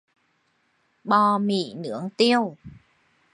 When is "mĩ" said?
1.45-1.61